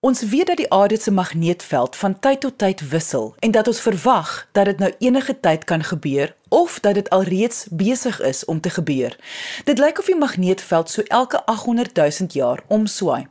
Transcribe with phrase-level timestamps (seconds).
[0.00, 3.80] Ons weet dat die aarde se magneetveld van tyd tot tyd wissel en dat ons
[3.80, 8.60] verwag dat dit nou enige tyd kan gebeur of dat dit alreeds besig is om
[8.60, 9.18] te gebeur.
[9.64, 13.26] Dit lyk of die magneetveld so elke 800 000 jaar omswaai.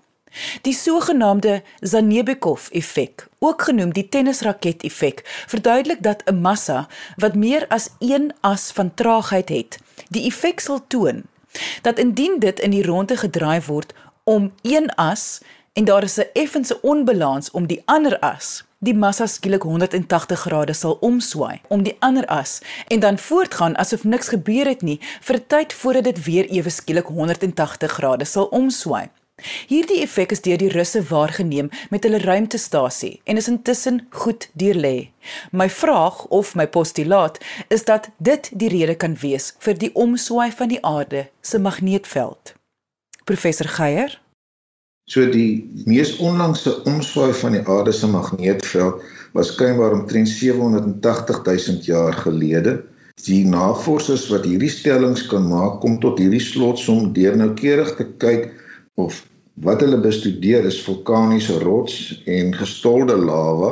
[0.61, 8.33] Die sogenaamde Zanebekov-effek, ook genoem die tennisraket-effek, verduidelik dat 'n massa wat meer as 1
[8.41, 11.25] as van traagheid het, die effek sal toon
[11.81, 13.93] dat indien dit in die ronde gedraai word
[14.27, 15.41] om een as
[15.73, 18.63] en daar is 'n effense onbalans om die ander as.
[18.79, 24.03] Die massa skielik 180 grade sal omswaai om die ander as en dan voortgaan asof
[24.03, 28.45] niks gebeur het nie vir 'n tyd voordat dit weer ewe skielik 180 grade sal
[28.45, 29.09] omswaai.
[29.67, 35.09] Hierdie effek is deur die Russe waargeneem met hulle ruimtestasie en is intussen goed deurlê.
[35.51, 37.37] My vraag of my postulaat
[37.67, 42.55] is dat dit die rede kan wees vir die omswaai van die aarde se magneetveld.
[43.25, 44.13] Professor Geier.
[45.09, 49.01] So die mees onlangse omswaai van die aarde se magneetveld
[49.37, 52.75] was skynbaar omtrent 780 000 jaar gelede.
[53.25, 58.49] Die navorsers wat hierdie stellings kan maak, kom tot hierdie slotsom deur noukeurig te kyk
[59.01, 59.23] of
[59.65, 63.71] wat hulle bestudeer is vulkaniese rots en gestolde lava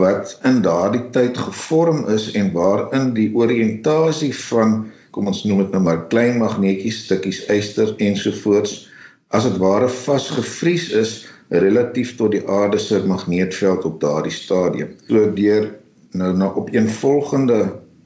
[0.00, 4.78] wat in daardie tyd gevorm is en waarin die oriëntasie van
[5.14, 8.88] kom ons noem dit nou maar klein magneetjies, stukkies yster ensovoorts,
[9.34, 11.14] as dit ware vasgevries is
[11.54, 14.94] relatief tot die aarde se magneetveld op daardie stadium.
[15.06, 15.70] So deur
[16.18, 17.60] nou na opeenvolgende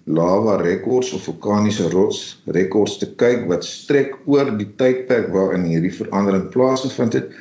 [0.09, 5.93] lava rekords of vulkaniese rots rekords te kyk wat strek oor die tydperk waarin hierdie
[5.93, 7.35] verandering plaasgevind het,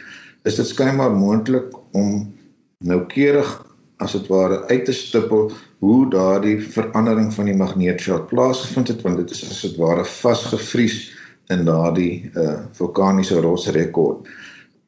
[0.47, 2.27] is dit skynbaar moontlik om
[2.83, 3.51] noukeurig
[4.03, 9.18] as dit ware uit te stippel hoe daardie verandering van die magneetveld plaasgevind het want
[9.24, 11.00] dit is as dit ware vasgevries
[11.53, 14.28] in daardie uh vulkaniese rotsrekord.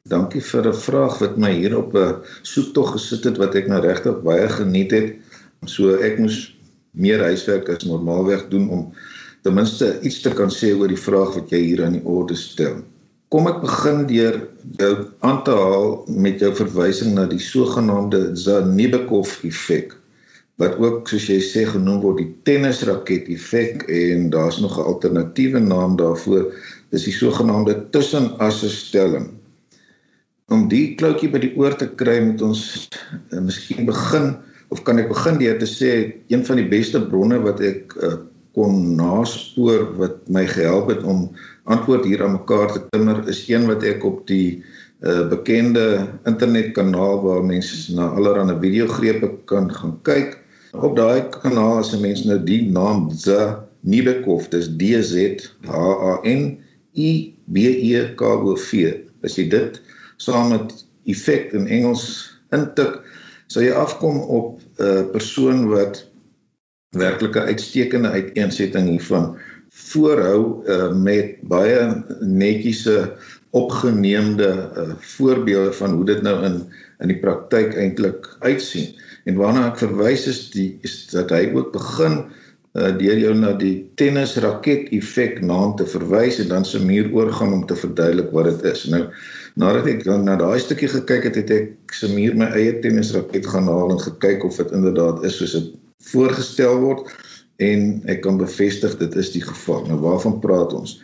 [0.08, 3.80] Dankie vir 'n vraag wat my hier op 'n soektog gesit het wat ek nou
[3.80, 5.16] regtig baie geniet het.
[5.66, 6.56] So ek moes
[6.90, 8.92] meer huiswerk as normaalweg doen om
[9.42, 12.34] ten minste iets te kan sê oor die vraag wat jy hier aan die orde
[12.34, 12.82] stel.
[13.30, 14.36] Kom ek begin deur
[14.80, 19.94] jou aan te haal met jou verwysing na die sogenaamde Zanebekov effek
[20.60, 25.62] wat ook soos jy sê genoem word die tennisraket effek en daar's nog 'n alternatiewe
[25.62, 26.50] naam daarvoor
[26.90, 29.30] dis die sogenaamde tussenasse stelling.
[30.50, 32.90] Om die kloutjie by die oor te kry moet ons
[33.30, 34.34] uh, miskien begin
[34.74, 35.90] of kan ek begin deur te sê
[36.34, 38.16] een van die beste bronne wat ek uh,
[38.54, 41.28] kon naspoor wat my gehelp het om
[41.70, 44.62] antwoord hier aan mekaar te timmer is een wat ek op die
[45.00, 50.38] uh, bekende internetkanaal waar mense na allerlei videogrepe kan gaan kyk.
[50.72, 53.38] Op daai kanaal as 'n mens nou die naam Z
[53.80, 55.14] Nibekov, dis D Z
[55.66, 55.74] H
[56.10, 56.58] A N
[56.94, 58.92] I B E K O V.
[59.22, 59.80] As jy dit
[60.16, 63.00] saam met effek in Engels intik,
[63.46, 66.09] sal jy afkom op 'n uh, persoon wat
[66.96, 69.36] werklike uitstekende uiteensetting hiervan
[69.70, 71.82] voorhou uh, met baie
[72.20, 73.12] netjiese
[73.50, 76.62] opgeneemde uh, voorbeelde van hoe dit nou in
[77.00, 78.90] in die praktyk eintlik uitsien.
[79.24, 83.54] En waarna ek verwys is die is dat hy ook begin uh, deur jou na
[83.56, 88.50] die tennisraket effek naam te verwys en dan se muur oorgaan om te verduidelik wat
[88.50, 88.84] dit is.
[88.92, 89.06] Nou
[89.54, 93.48] nadat ek dan na daai stukkie gekyk het, het ek se muur my eie tennisraket
[93.48, 97.10] gaan haal en gekyk of dit inderdaad is soos dit voorgestel word
[97.60, 99.84] en ek kan bevestig dit is die geval.
[99.86, 101.02] Nou waarvan praat ons?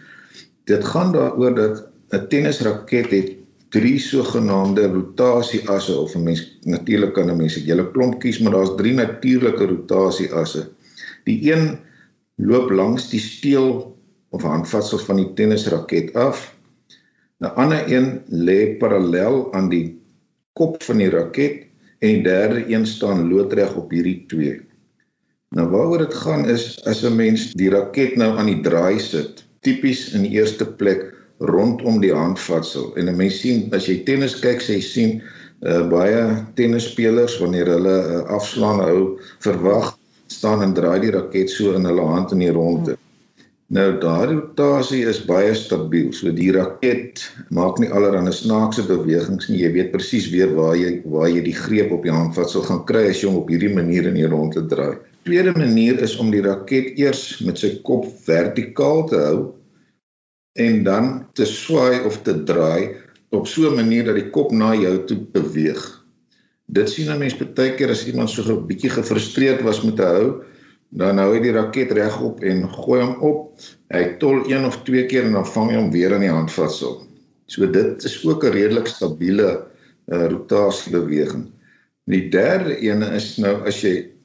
[0.66, 3.34] Dit gaan daaroor dat 'n tennisraket het
[3.70, 8.52] drie sogenaamde rotasieasse of 'n mens natuurlik kan 'n mens 'n hele klomp kies, maar
[8.52, 10.68] daar's drie natuurlike rotasieasse.
[11.24, 11.78] Die een
[12.36, 13.96] loop langs die steel
[14.30, 16.56] of handvatsel van die tennisraket af.
[17.40, 20.00] 'n Ander een lê parallel aan die
[20.52, 21.66] kop van die raket
[21.98, 24.65] en die derde een staan loodreg op hierdie twee.
[25.54, 29.44] Nou waaroor dit gaan is as 'n mens die raket nou aan die draai sit,
[29.62, 34.34] tipies in die eerste plek rondom die handvatsel en 'n mens sien as jy tennis
[34.40, 35.22] kyk, sê jy sien
[35.62, 39.94] uh, baie tennisspelers wanneer hulle uh, afslaan hou, verwag
[40.26, 42.98] staan en draai die raket so in hulle hand in die ronde.
[43.66, 46.12] Nou daardie rotasie is baie stabiel.
[46.14, 49.62] So die raket maak nie allerlei snaakse bewegings nie.
[49.62, 53.08] Jy weet presies weer waar jy waar jy die greep op die handvatsel gaan kry
[53.10, 54.94] as jy hom op hierdie manier in die rondte draai.
[55.26, 59.38] Tweede manier is om die raket eers met sy kop vertikaal te hou
[60.62, 62.94] en dan te swaai of te draai
[63.34, 65.82] op so 'n manier dat die kop na jou toe beweeg.
[66.70, 70.06] Dit sien 'n mens baie keer as iemand so 'n bietjie gefrustreerd was met 'n
[70.14, 70.42] hou
[70.90, 73.58] dan hou hy die raket regop en gooi hom op.
[73.90, 77.02] Hy tol een of twee keer en dan vang hy hom weer in die handvatsel.
[77.46, 79.66] So dit is ook 'n redelik stabiele
[80.06, 81.50] uh, rotasiebeweging.
[82.06, 84.15] Die derde ene is nou as jy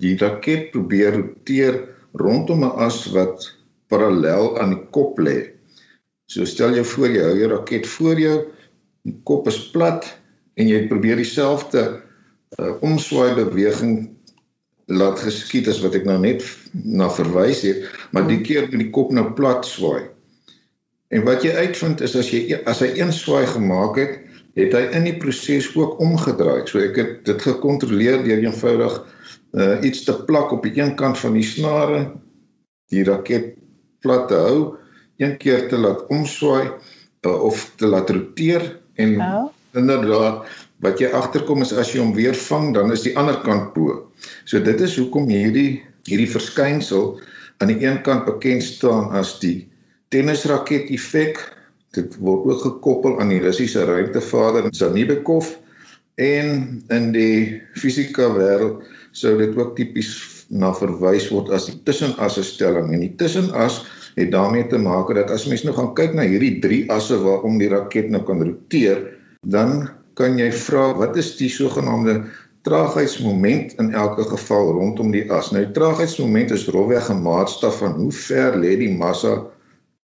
[0.00, 1.80] die raket probeer roteer
[2.12, 3.50] rondom 'n as wat
[3.88, 5.52] parallel aan die kop lê.
[6.26, 8.38] So stel jou voor jy hou jou raket voor jou,
[9.04, 10.06] die kop is plat
[10.56, 11.82] en jy probeer dieselfde
[12.58, 14.10] uh, omswaai beweging
[14.86, 16.42] laat geskied as wat ek nou net
[16.72, 20.08] na verwys het, maar die keer met die kop nou plat swaai.
[21.12, 24.21] En wat jy uitvind is as jy as hy een swaai gemaak het,
[24.58, 26.66] het hy in die proses ook omgedraai.
[26.68, 28.98] So ek het dit gekontroleer deur eenvoudig
[29.56, 32.02] uh, iets te plak op die een kant van die snare,
[32.92, 33.54] die raket
[34.04, 34.58] plat te hou,
[35.22, 38.66] een keer te laat omswaai uh, of te laat roteer
[39.00, 39.48] en oh.
[39.78, 40.44] inderdaad
[40.82, 44.08] wat jy agterkom is as jy hom weer vang, dan is die ander kant bo.
[44.44, 47.20] So dit is hoekom hierdie hierdie verskynsel
[47.62, 49.70] aan die een kant bekend staan as die
[50.10, 51.38] tennisraket effek.
[51.92, 55.56] Dit word ook gekoppel aan die Russiese ruimtevader Zanibekov
[56.20, 58.84] en in die fisika wêreld
[59.16, 60.12] sou dit ook tipies
[60.52, 63.82] na verwys word as die tussenasse stelling en die tussenas
[64.16, 67.58] het daarmee te maak dat as mens nou gaan kyk na hierdie drie asse waarom
[67.60, 69.04] die raket nou kan roteer,
[69.44, 72.22] dan kan jy vra wat is die sogenaamde
[72.68, 75.50] traagheidsmoment in elke geval rondom die as.
[75.50, 79.46] Nou die traagheidsmoment is rofweg 'n maatstaf van hoe ver lê die massa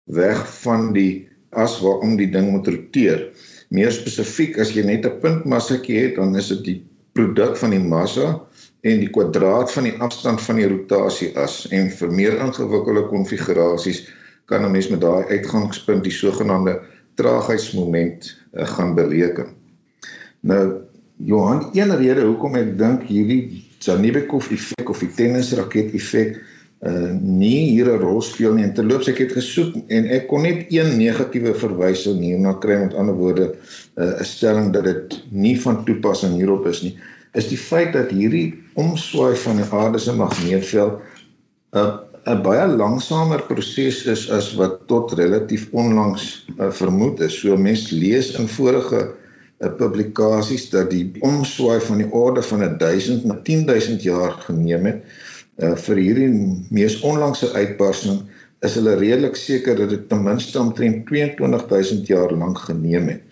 [0.06, 3.30] weg van die as waarom die ding moet roteer.
[3.74, 6.78] Meer spesifiek as jy net 'n puntmassakie het, dan is dit die
[7.16, 8.28] produk van die massa
[8.86, 14.04] en die kwadraat van die afstand van die rotasie as en vir meer ingewikkelde konfigurasies
[14.46, 16.80] kan 'n mens met daai uitgangspunt die sogenaamde
[17.14, 19.46] traagheidsmoment uh, gaan bereken.
[20.40, 20.86] Nou
[21.16, 26.36] Johan, een rede hoekom ek dink hierdie Zanibekov effek of die tennisraket effek
[26.84, 28.64] uh nie hier 'n rol speel nie.
[28.64, 32.94] En terloops ek het gesoek en ek kon net een negatiewe verwysing hierna kry met
[32.94, 33.54] ander woorde
[33.96, 36.96] uh, 'n uh, stelling dat dit nie van toepassing hierop is nie.
[37.32, 41.00] Is die feit dat hierdie omswaai van die aarde se magneetveld
[41.72, 41.96] 'n uh,
[42.26, 47.38] 'n baie langsamer proses is as wat tot relatief onlangs uh, vermoed is.
[47.40, 49.14] So mense lees in vorige
[49.56, 55.04] uh publikasies dat die omswaai van die orde van 1000 na 10000 jaar geneem het.
[55.56, 56.32] Uh vir hierdie
[56.70, 58.24] mees onlangse uitbarsting
[58.66, 63.22] is hulle redelik seker dat dit ten minste omtrent 22000 jaar lank geneem het.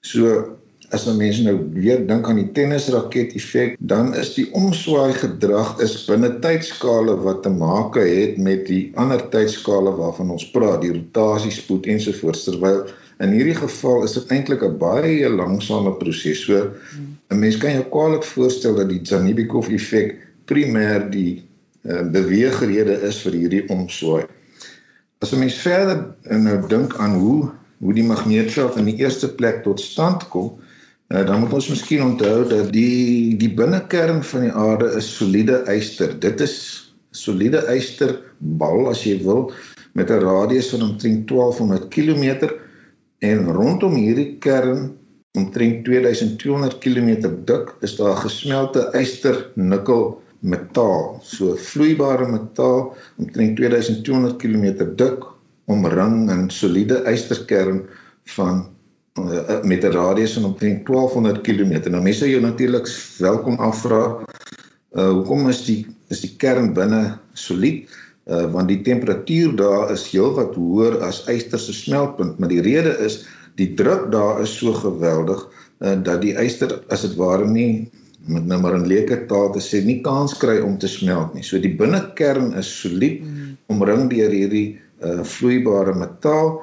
[0.00, 0.56] So
[0.92, 5.80] as 'n mens nou weer dink aan die tennisraket effek, dan is die omswaai gedrag
[5.80, 10.92] is binne tydskale wat te maak het met die ander tydskale waarvan ons praat, die
[10.92, 12.84] rotasiespoed ensovoorts terwyl
[13.22, 16.40] In hierdie geval is dit eintlik 'n baie langsame proses.
[16.44, 16.72] So
[17.30, 20.16] 'n mens kan jou kwaliek voorstel dat die Zanibikov effek
[20.50, 21.42] primêr die
[21.88, 24.26] uh, beweegrede is vir hierdie omswaai.
[25.22, 27.50] As 'n mens verder uh, nou dink aan hoe
[27.82, 30.52] hoe die magneetveld in die eerste plek tot stand kom,
[31.10, 35.64] uh, dan moet ons miskien onthou dat die die binnekern van die aarde is soliede
[35.66, 36.18] yster.
[36.18, 36.56] Dit is
[37.10, 39.50] soliede ysterbal as jy wil
[39.92, 42.52] met 'n radius van omtrent 1200 km
[43.22, 44.96] En rondom hierdie kern
[45.38, 51.20] omtrent 2200 km dik is daar gesmelte yster nikkel metaal.
[51.22, 54.66] So vloeibare metaal omtrent 2200 km
[54.98, 55.24] dik
[55.70, 57.82] omring 'n soliede ysterkern
[58.36, 58.66] van
[59.18, 61.90] uh, met 'n radius van omtrent 1200 km.
[61.90, 64.18] Nou mense jou natuurlik welkom afvra
[64.92, 67.88] uh, hoekom is die is die kern binne solied?
[68.24, 72.94] uh, want die temperatuur daar is heelwat hoër as yster se smeltpunt, maar die rede
[73.04, 73.22] is
[73.60, 75.42] die druk daar is so geweldig
[75.82, 77.90] uh, dat die yster as dit ware nie
[78.26, 81.44] met nou maar in leuke taal te sê nie kans kry om te smelt nie.
[81.46, 83.56] So die binnekern is solied hmm.
[83.72, 84.66] omring deur hierdie
[85.02, 86.60] uh, vloeibare metaal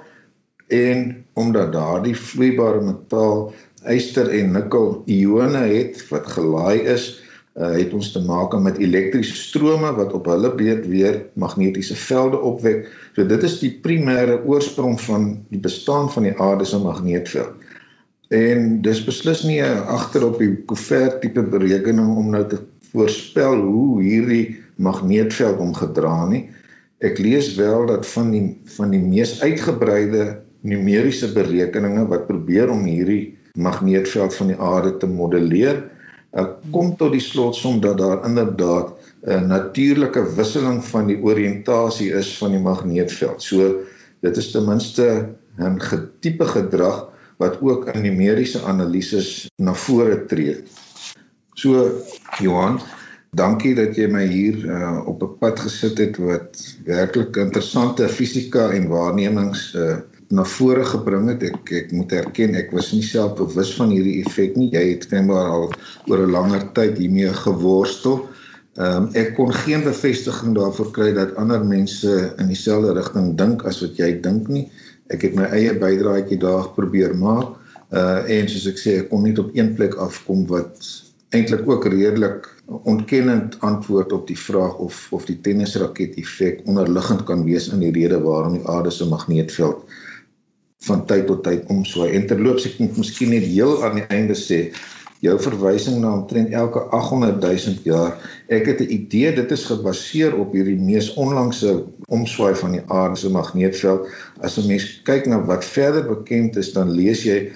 [0.70, 3.50] en omdat daardie vloeibare metaal
[3.90, 7.10] yster en nikkel ione het wat gelaai is,
[7.56, 12.40] uh, het ons te maak met elektriese strome wat op hulle beurt weer magnetiese velde
[12.52, 12.88] opwek.
[13.16, 17.68] So dit is die primêre oorsprong van die bestaan van die aarde se magneetveld.
[18.30, 22.60] En dis beslis nie agter op die Couvert tipe berekening om nou te
[22.92, 26.44] voorspel hoe hierdie magneetveld omgedra nie.
[27.02, 28.44] Ek lees wel dat van die
[28.78, 35.08] van die mees uitgebreide numeriese berekeninge wat probeer om hierdie magneetveld van die aarde te
[35.10, 35.82] modelleer,
[36.38, 38.94] uh, kom tot die slotsom dat daar inderdaad
[39.26, 43.42] 'n natuurlike wisseling van die oriëntasie is van die magneetveld.
[43.42, 43.82] So
[44.22, 45.80] dit is ten minste 'n
[46.22, 47.10] tipe gedrag
[47.40, 50.58] wat ook in numeriese analises na vore tree.
[51.56, 52.02] So
[52.40, 52.80] Johan,
[53.36, 58.70] dankie dat jy my hier uh, op 'n pad gesit het wat werklik interessante fisika
[58.76, 61.44] en waarnemings uh, na vore gebring het.
[61.44, 64.70] Ek ek moet erken ek was nie self bewus van hierdie effek nie.
[64.76, 65.72] Jy het skynbaar al
[66.08, 68.28] oor 'n langer tyd hiermee geworstel.
[68.80, 73.82] Um, ek kon geen bevestiging daarvoor kry dat ander mense in dieselfde rigting dink as
[73.82, 74.70] wat jy dink nie.
[75.10, 77.58] Ek het my eie bydraetjie daar probeer maak.
[77.90, 80.78] Uh en soos ek sê, ek kon nie op een plek afkom wat
[81.34, 82.48] eintlik ook redelik
[82.90, 87.94] ontkennend antwoord op die vraag of of die tennisraket effek onderliggend kan wees in die
[87.94, 89.84] rede waarom die aarde se magneetveld
[90.88, 92.14] van tyd tot tyd omswaai.
[92.16, 94.70] En terloops ek moet miskien net heel aan die einde sê
[95.20, 98.14] jou verwysing na omtrent elke 800 000 jaar.
[98.48, 103.16] Ek het 'n idee dit is gebaseer op hierdie mees onlangse omswaai van die aarde
[103.16, 104.08] se magneetveld.
[104.42, 107.52] As 'n mens kyk na wat verder bekend is, dan lees jy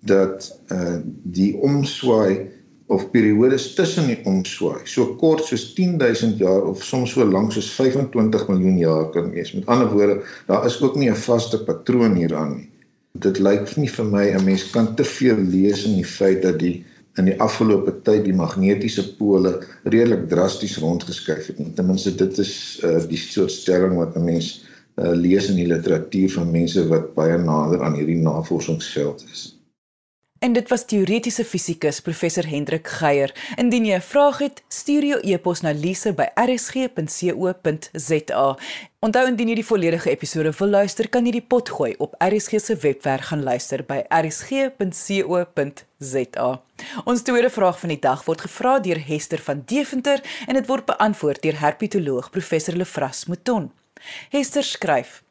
[0.00, 2.46] dat uh die omswaai
[2.86, 7.70] of periodes tussen die omswaai so kort soos 10000 jaar of soms so lank soos
[7.70, 9.52] 25 miljoen jaar kan wees.
[9.52, 12.70] Met ander woorde, daar is ook nie 'n vaste patroon hieraan nie.
[13.12, 16.58] Dit lyk nie vir my 'n mens kan te veel lees in die feit dat
[16.58, 16.84] die
[17.16, 21.60] in die afgelope tyd die magnetiese pole redelik drasties rondgeskuif het.
[21.76, 24.64] Ten minste dit is uh, die soort stelling wat 'n mens
[24.96, 29.57] uh, lees in die literatuur van mense wat baie nader aan hierdie navorsingsveld is.
[30.38, 33.34] En dit was teoretiese fisikus professor Hendrik Geier.
[33.56, 38.56] Indien jy 'n vraag het, stuur jou e-pos na lise@rsg.co.za.
[38.98, 42.60] Onthou indien jy die volledige episode wil luister, kan jy die pot gooi op RSG
[42.60, 44.72] se webwerf gaan luister by rsg.co.za.
[47.04, 50.84] Ons tweede vraag van die dag word gevra deur Hester van Deventer en dit word
[50.84, 53.72] beantwoord deur herpetoloog professor Lefras Mouton.
[54.30, 55.22] Hester skryf: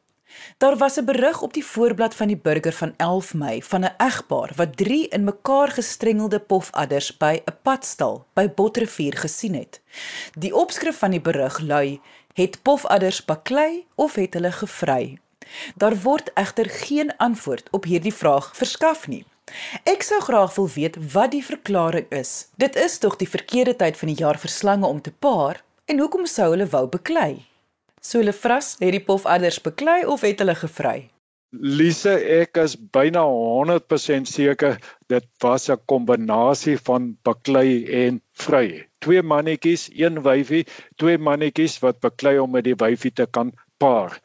[0.58, 3.94] Daar was 'n berig op die voorblad van die Burger van 11 Mei van 'n
[3.96, 9.80] egpaar wat 3 in mekaar gestrengelde pofadders by 'n padstal by Botrivier gesien het.
[10.38, 12.00] Die opskrif van die berig lui:
[12.32, 15.18] "Het pofadders baklei of het hulle gevry?"
[15.76, 19.24] Daar word egter geen antwoord op hierdie vraag verskaf nie.
[19.84, 22.48] Ek sou graag wil weet wat die verklaring is.
[22.56, 25.98] Dit is tog die verkeerde tyd van die jaar vir slange om te paar en
[25.98, 27.47] hoekom sou hulle wou beklei?
[28.08, 31.10] So hulle vras, het die pofadders beklei of het hulle gevry?
[31.78, 34.78] Lise, ek is byna 100% seker
[35.12, 38.88] dit was 'n kombinasie van baklei en vry.
[39.04, 40.64] Twee mannetjies, een wyfie,
[40.96, 44.16] twee mannetjies wat baklei om met die wyfie te kan paar.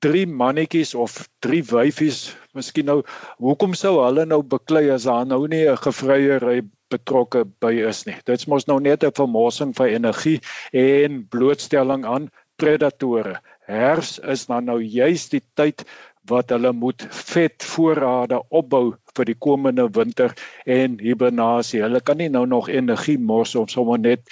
[0.00, 3.02] Drie mannetjies of drie wyfies, miskien nou,
[3.38, 8.16] hoekom sou hulle nou baklei as daar nou nie 'n gevryery betrokke by is nie.
[8.24, 10.40] Dit's mos nou net 'n vermorsing van energie
[10.72, 13.38] en blootstelling aan predatore.
[13.68, 15.84] Herfs is dan nou juis die tyd
[16.28, 20.34] wat hulle moet vetvoorrade opbou vir die komende winter
[20.66, 21.82] en hibernasie.
[21.84, 24.24] Hulle kan nie nou nog energie mors om sommer net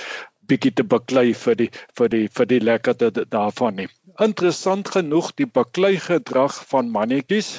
[0.46, 3.88] bietjie te baklei vir die vir die vir die lekkerte daarvan nie.
[4.22, 7.50] Interessant genoeg die baklei gedrag van mannetjies,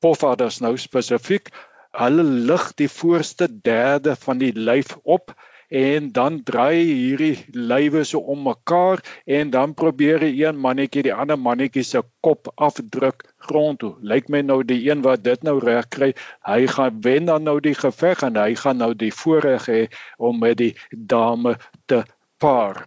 [0.00, 1.50] pofadders nou spesifiek,
[1.98, 5.34] hulle lig die voorste derde van die lyf op
[5.68, 11.14] en dan draai hierdie lywe so om mekaar en dan probeer die een mannetjie die
[11.14, 13.94] ander mannetjie se kop afdruk grond toe.
[14.00, 16.12] Lyk my nou die een wat dit nou reg kry,
[16.48, 19.82] hy gaan wen dan nou die geveg en hy gaan nou die voorreg hê
[20.16, 21.56] om met die dame
[21.86, 22.04] te
[22.40, 22.86] paar.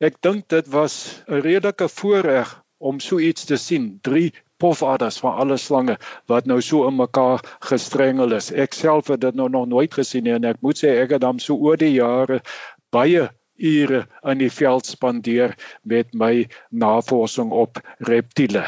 [0.00, 3.98] Ek dink dit was 'n redelike voorreg om so iets te sien.
[4.02, 4.32] Drie
[4.62, 5.98] pofadders van alle slange
[6.30, 8.52] wat nou so in mekaar gestrengel is.
[8.52, 11.24] Ek self het dit nou nog nooit gesien nie en ek moet sê ek het
[11.26, 12.40] dan so oor die jare
[12.94, 13.28] baie
[13.62, 18.66] ure in die veld spandeer met my navorsing op reptiele.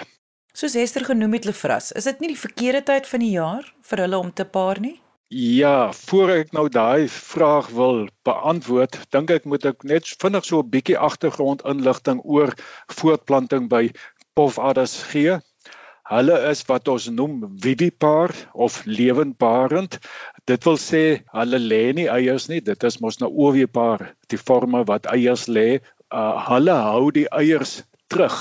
[0.55, 4.05] Soos Hester genoem het Lefras, is dit nie die verkeerde tyd van die jaar vir
[4.05, 5.01] hulle om te paar nie?
[5.35, 10.61] Ja, voor ek nou daai vraag wil beantwoord, dink ek moet ek net vinnig so
[10.63, 12.55] 'n bietjie agtergrondinligting oor
[13.01, 13.89] voortplanting by
[14.39, 15.41] pofadders gee.
[16.05, 19.97] Hulle is wat ons noem vivipar of lewendbarend.
[20.45, 22.61] Dit wil sê hulle lê nie eiers nie.
[22.61, 25.81] Dit is mos nou ovipar, die vorme wat eiers lê.
[26.13, 27.79] Uh, hulle hou die eiers
[28.13, 28.37] terug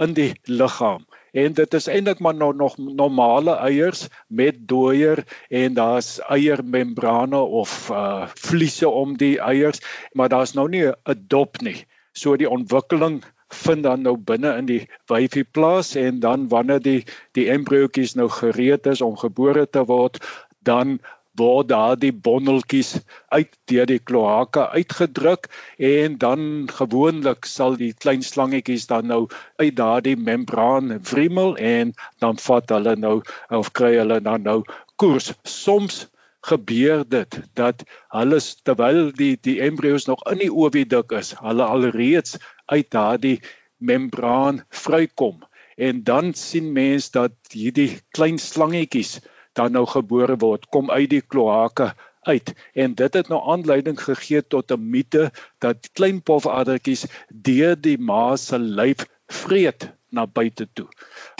[0.00, 1.04] in die liggaam.
[1.36, 5.20] En dit is eintlik maar nou nog normale eiers met dooier
[5.52, 9.84] en daar's eiermembrane of uh vliese om die eiers,
[10.16, 11.84] maar daar's nou nie 'n dop nie.
[12.16, 13.20] So die ontwikkeling
[13.54, 17.04] vind dan nou binne in die wyfie plaas en dan wanneer die
[17.38, 20.18] die embriootjies nou gereed is om gebore te word,
[20.66, 20.98] dan
[21.36, 22.96] word daardie bondeltjies
[23.28, 25.48] uit deur die kloake uitgedruk
[25.90, 26.40] en dan
[26.72, 29.26] gewoonlik sal die klein slangetjies dan nou
[29.60, 31.92] uit daardie membraan wrimmel en
[32.24, 33.20] dan vat hulle nou
[33.60, 34.62] of kry hulle dan nou
[34.96, 35.34] koers.
[35.44, 36.06] Soms
[36.46, 37.82] gebeur dit dat
[38.14, 42.38] hulle terwyl die die embryos nog in die oviduk is, hulle alreeds
[42.72, 43.38] uit daardie
[43.78, 45.42] membraan vrykom.
[45.76, 49.18] En dan sien mens dat hierdie klein slangetjies
[49.56, 51.92] dan nou gebore word, kom uit die kloake
[52.26, 52.52] uit.
[52.74, 58.36] En dit het nou aanleiding gegee tot 'n mite dat klein pofaddertjies deur die ma
[58.36, 60.86] se lyf vreet na buite toe.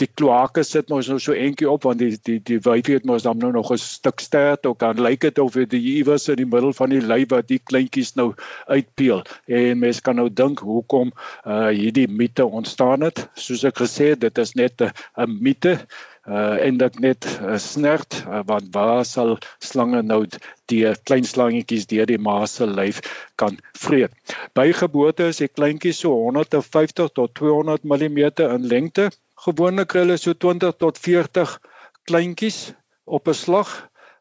[0.01, 3.23] Die kloake sit mos nou so entjie op want die die die wyfie het mos
[3.23, 6.45] dan nou nog 'n stuk stert ook dan lyk dit of dit iewers in die
[6.45, 8.33] middel van die lyf wat die kleintjies nou
[8.65, 9.23] uitpeel.
[9.45, 11.11] En mense kan nou dink hoekom
[11.45, 13.29] uh hierdie mite ontstaan het.
[13.33, 15.79] Soos ek gesê het, dit is net 'n mite
[16.27, 20.25] uh en dit net uh, snert uh, want waar sal slange nou
[20.71, 22.99] die klein slangetjies deur die ma se lyf
[23.39, 24.11] kan vreet.
[24.53, 29.09] By geboorte is die kleintjies so 150 tot 200 mm in lengte.
[29.45, 31.55] Gewoonlik hulle so 20 tot 40
[32.03, 32.73] kleintjies
[33.05, 33.71] op 'n slag.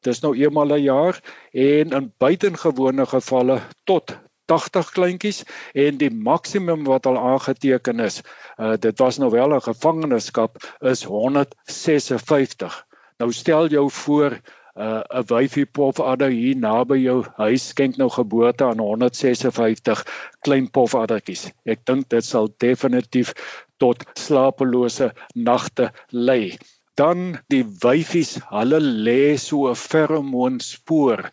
[0.06, 1.20] Dis nou eenmal 'n jaar
[1.52, 4.14] en in buitengewone gevalle tot
[4.46, 5.42] 80 kleintjies
[5.74, 8.20] en die maksimum wat al aangeteken is,
[8.58, 12.86] uh, dit was nou wel 'n gevangenskap is 156.
[13.18, 14.30] Nou stel jou voor
[14.76, 20.04] uh, 'n uh, wyfie pofadder hier naby jou huis skenk nou geboorte aan 156
[20.40, 21.50] klein pofaddertjies.
[21.64, 23.32] Ek dink dit sal definitief
[23.76, 26.58] tot slapelose nagte lei.
[26.94, 31.30] Dan die wyfies, hulle lê so 'n feromoonspoor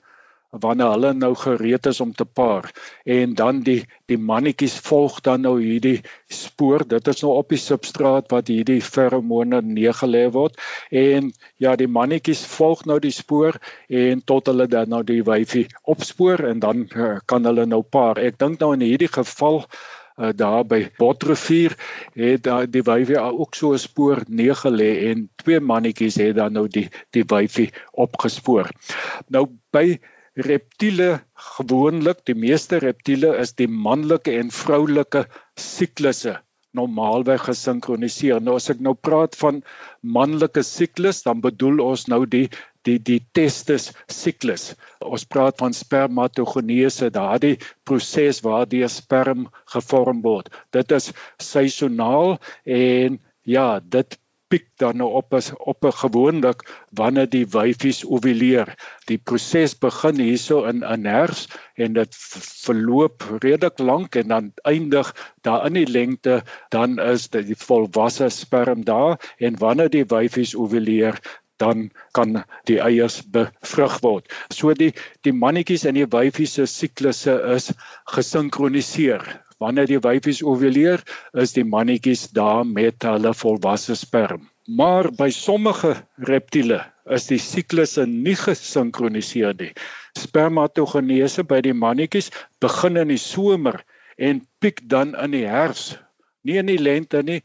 [0.61, 2.69] wanneer hulle nou gereed is om te paar.
[3.03, 3.81] En dan die
[4.11, 6.85] die mannetjies volg dan nou hierdie spoor.
[6.87, 10.59] Dit is nou op die substraat wat hierdie feromone neergelê word.
[10.91, 13.57] En ja die mannetjies volg nou die spoor
[13.89, 18.21] en tot hulle dan nou die wyfie opspoor en dan uh, kan hulle nou paar.
[18.21, 21.73] Ek dink nou in hierdie geval uh, daar by Botrivier
[22.13, 26.67] het uh, die wyfie ook so 'n spoor neergelê en twee mannetjies het dan nou
[26.67, 28.69] die die wyfie opgespoor.
[29.27, 29.97] Nou by
[30.35, 31.21] reptiele
[31.57, 35.27] gewoonlik die meeste reptiele is die manlike en vroulike
[35.59, 36.39] siklusse
[36.73, 38.41] normaalweg gesinkroniseer.
[38.41, 39.61] Nou as ek nou praat van
[40.01, 42.47] manlike siklus, dan bedoel ons nou die
[42.83, 44.73] die die testis siklus.
[44.99, 47.55] Ons praat van spermatogenese, daardie
[47.87, 50.49] proses waar die sperm gevorm word.
[50.75, 54.17] Dit is seisoonaal en ja, dit
[54.51, 56.63] piek dan nou op as op 'n gewoonlik
[56.99, 58.75] wanneer die wyfies ovuleer.
[59.05, 62.15] Die proses begin hierso in 'n herfs en dit
[62.65, 68.29] verloop redelik lank en dan eindig daar in die lengte dan is dit die volwasse
[68.29, 71.19] sperm daar en wanneer die wyfies ovuleer
[71.57, 74.27] dan kan die eiers bevrug word.
[74.49, 77.71] So die die mannetjies en die wyfies se siklusse is
[78.15, 81.03] gesinkroniseer wanneer die wyfies ovuleer,
[81.43, 84.49] is die mannetjies daar met hulle volwasse sperm.
[84.67, 86.79] Maar by sommige reptiele
[87.11, 89.73] is die siklusse nie gesinkroniseer nie.
[90.19, 92.29] Spermatogenese by die mannetjies
[92.63, 93.81] begin in die somer
[94.15, 95.97] en piek dan in die herfs,
[96.47, 97.41] nie in die lente nie.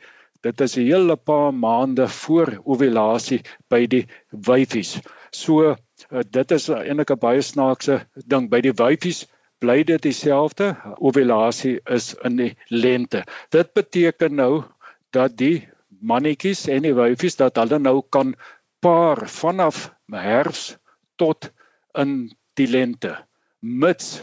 [0.47, 5.01] Dit is 'n hele paar maande voor ovulasie by die wyfies.
[5.33, 9.27] So eh, dit is eintlik 'n baie snaakse ding by die wyfies
[9.59, 10.77] bly dit dieselfde.
[10.99, 13.25] Ovulasie is in die lente.
[13.51, 14.65] Dit beteken nou
[15.11, 15.69] dat die
[16.01, 18.35] mannetjies en die wyfies dat hulle nou kan
[18.81, 20.77] paar vanaf herfs
[21.19, 21.51] tot
[21.99, 23.17] in die lente
[23.61, 24.21] mits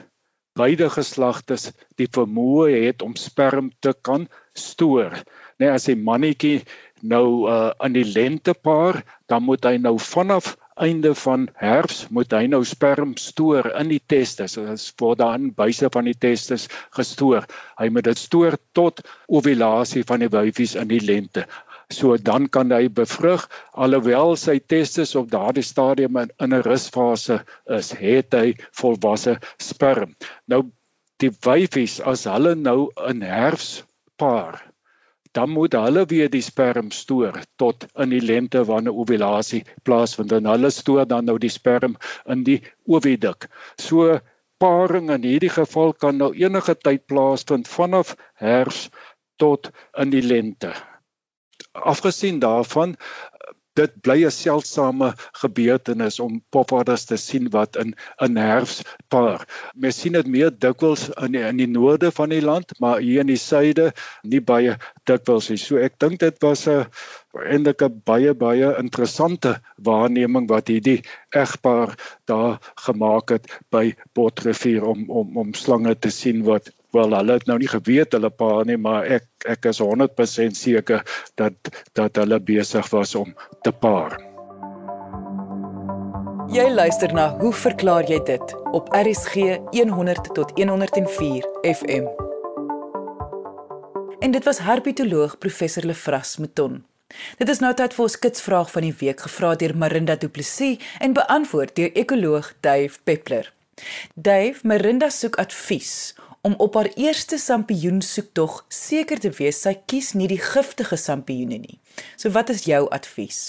[0.56, 5.12] beide geslagtes die vermoë het om sperm te kan stoor.
[5.60, 6.64] Net as 'n mannetjie
[7.02, 12.34] nou uh, in die lente paar, dan moet hy nou vanaf einde van herfs moet
[12.36, 14.58] hy nou sperm stoor in die testis.
[14.60, 17.48] Dit is word dan buise van die testis gestoor.
[17.80, 21.46] Hy moet dit stoor tot ovulasie van die wyfies in die lente.
[21.94, 27.92] So dan kan hy bevrug alhoewel sy testis op daardie stadium in 'n rusfase is,
[27.92, 30.16] het hy volwasse sperm.
[30.48, 30.66] Nou
[31.24, 33.84] die wyfies as hulle nou in herfs
[34.18, 34.75] paar
[35.36, 40.48] dan moet hulle weer die sperm stoor tot in die lente wanneer ovulasie plaasvind en
[40.48, 41.98] hulle stoor dan nou die sperm
[42.32, 43.50] in die oviduk.
[43.76, 44.20] So
[44.64, 48.88] paring in hierdie geval kan nou enige tyd plaasvind vanaf herfs
[49.42, 50.72] tot in die lente.
[51.76, 52.96] Afgesien daarvan
[53.80, 57.94] dit bly 'n seldsame gebeurtenis om popvaders te sien wat in
[58.26, 59.46] in herfs paar.
[59.76, 63.20] Mens sien dit meer dikwels in die, in die noorde van die land, maar hier
[63.26, 63.92] in die suide
[64.24, 65.58] nie baie dikwels nie.
[65.58, 66.86] So ek dink dit was 'n
[67.36, 71.02] eintlik 'n baie baie interessante waarneming wat hierdie
[71.36, 77.40] egpaar daar gemaak het by Botrivier om om om slange te sien wat wel hulle
[77.40, 81.04] het nou nie geweet hulle pa nie maar ek ek is 100% seker
[81.40, 84.18] dat dat hulle besig was om te paar.
[86.56, 92.06] Jy luister na hoe verklaar jy dit op RSG 100 tot 104 FM.
[94.20, 96.84] En dit was herpetoloog professor Lefras Meton.
[97.38, 100.82] Dit is nou tyd vir ons kitsvraag van die week gevra deur Marinda Du Plessis
[101.00, 103.52] en beantwoord deur ekoloog Dave Peppler.
[104.16, 106.14] Dave, Marinda soek advies
[106.46, 111.78] om op haar eerste sampioensoektog seker te wees sy kies nie die giftige sampioene nie.
[112.22, 113.40] So wat is jou advies?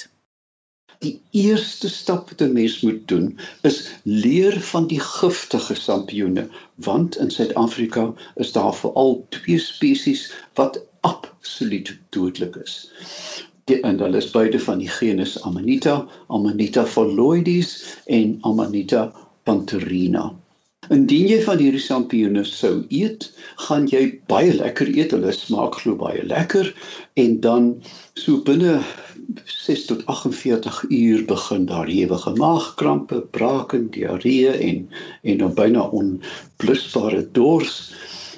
[1.05, 3.27] Die eerste stap wat 'n mens moet doen
[3.71, 6.49] is leer van die giftige sampioene,
[6.89, 12.79] want in Suid-Afrika is daar veral twee spesies wat absoluut dodelik is
[13.67, 15.97] die en hulle is beide van die genus Amanita,
[16.31, 17.73] Amanita phalloides
[18.07, 19.09] en Amanita
[19.43, 20.29] pantherina.
[20.95, 23.27] Indien jy van hierdie sampioene sou eet,
[23.67, 25.15] gaan jy baie lekker eet.
[25.17, 26.71] Hulle smaak glo baie lekker.
[27.19, 27.71] En dan
[28.15, 28.79] so binne
[29.51, 34.85] 6 tot 48 uur begin daar ewige maagkrampe, brake, diarree en
[35.23, 37.81] en dan byna onblusbare dors.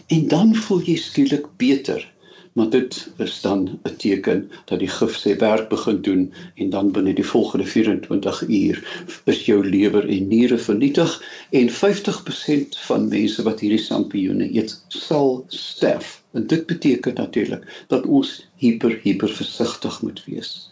[0.09, 2.07] En dan voel jy skielik beter
[2.53, 6.93] maar dit is dan 'n teken dat die gif sy werk begin doen en dan
[6.93, 8.77] binne die volgende 24 uur
[9.25, 15.45] is jou lewer en niere vernietig en 50% van mense wat hierdie sampioene eet sal
[15.49, 16.23] sterf.
[16.33, 20.71] En dit beteken natuurlik dat ons hiper hiper versigtig moet wees.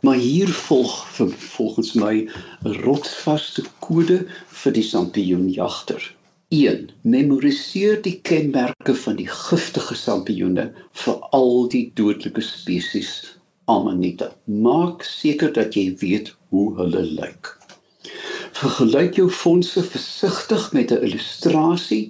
[0.00, 2.28] Maar hier volg volgens my
[2.64, 4.26] 'n rotsvaste kode
[4.62, 6.14] vir die sampioenjagter
[6.52, 6.90] 1.
[7.00, 10.66] Memoriseer die kenmerke van die giftige sampioene
[11.02, 13.12] vir al die dodelike spesies
[13.72, 14.28] Amanita.
[14.66, 17.54] Maak seker dat jy weet hoe hulle lyk.
[18.58, 22.04] Vergelyk jou fondse versigtig met 'n illustrasie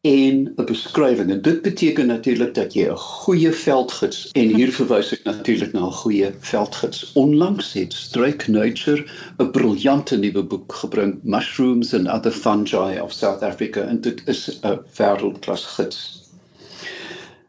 [0.00, 1.30] en 'n beskrywing.
[1.30, 5.82] En dit beteken natuurlik dat jy 'n goeie veldgids en hier verwys ek natuurlik na
[5.86, 7.12] 'n goeie veldgids.
[7.12, 9.04] Onlangs het Strike Nature
[9.38, 14.60] 'n briljante nuwe boek gebring, Mushrooms and Other Fungi of South Africa, en dit is
[14.62, 16.28] 'n wêreldklas gids.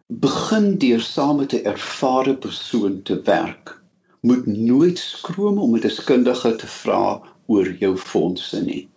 [0.07, 3.81] Begin deur saam met 'n ervare persoon te werk.
[4.21, 8.90] Moet nooit skroom om 'n deskundige te vra oor jou fondse nie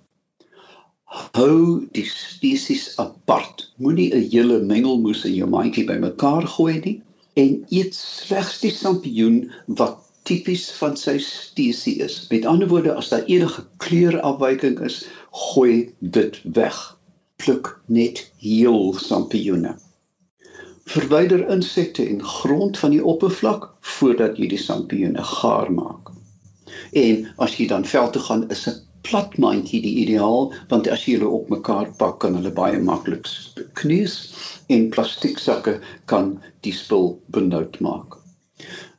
[1.14, 3.68] hou die spesies apart.
[3.83, 6.96] Moenie 'n hele mengelmoes in jou mandjie bymekaar gooi nie
[7.42, 12.18] en eet slegs die sampioen wat tipies van sy spesies is.
[12.31, 16.79] Met ander woorde, as daar enige kleurafwyking is, gooi dit weg.
[17.37, 19.74] Pluk net heel sampioene.
[20.85, 26.12] Verwyder insekte en grond van die oppervlak voordat jy die sampioene gaar maak.
[26.92, 31.04] En as jy dan veld toe gaan, is 'n plat mandjie die ideaal want as
[31.06, 33.28] jy hulle op mekaar pak kan hulle baie maklik
[33.80, 34.14] kneus
[34.76, 35.74] en plastiek sakke
[36.12, 36.30] kan
[36.66, 38.16] die spul benoud maak.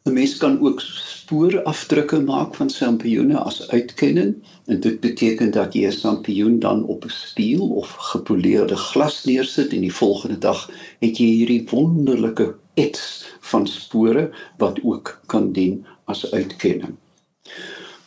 [0.06, 4.34] 'n Mens kan ook spoorafdrukke maak van sampioene as uitkenning
[4.74, 9.74] en dit beteken dat jy 'n sampioen dan op 'n spieël of gepoleerde glas neersit
[9.74, 10.62] en die volgende dag
[11.06, 12.48] het jy hierdie wonderlike
[12.86, 16.94] ets van spore wat ook kan dien as uitkenning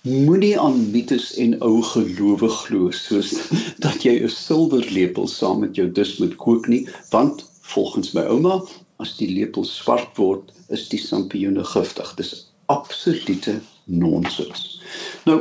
[0.08, 3.34] moenie aan mites en ou gelowe glo soos
[3.84, 8.60] dat jy 'n silwerlepel saam met jou dis moet kook nie want volgens my ouma
[9.04, 12.14] as die lepel swart word is die sampioene giftig.
[12.16, 14.80] Dis absolute nonsens.
[15.28, 15.38] Nou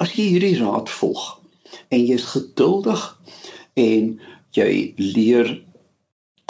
[0.00, 1.24] as jy hierdie raad volg
[1.88, 3.02] en jy's geduldig
[3.80, 4.14] en
[4.56, 5.50] jy leer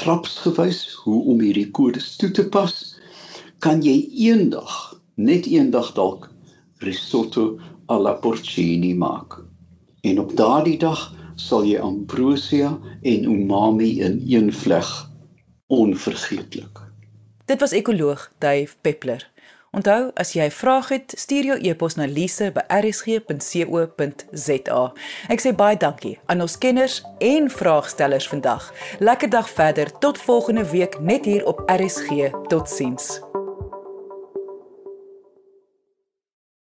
[0.00, 2.74] trapsgewys hoe om hierdie kodes toe te pas
[3.64, 3.96] kan jy
[4.28, 4.76] eendag
[5.20, 6.30] net eendag dalk
[6.80, 9.38] risotto alla porcini maak.
[10.00, 15.10] En op daardie dag sal jy ambrosia en umami in een vleg
[15.66, 16.78] onvergeetlik.
[17.44, 19.30] Dit was ekoloog Dave Peppler.
[19.70, 24.92] Onthou, as jy 'n vraag het, stuur jou e-pos na lise@rsg.co.za.
[25.28, 28.72] Ek sê baie dankie aan ons kenners en vraagstellers vandag.
[28.98, 32.30] Lekker dag verder tot volgende week net hier op RSG.
[32.48, 33.29] Totsiens.